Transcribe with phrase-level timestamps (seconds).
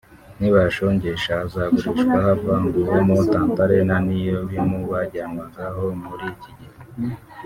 [0.39, 6.77] nibayashongesha azagurishwa havanguwemo tantale na niyobimu byajyanwagaho muri iki gihe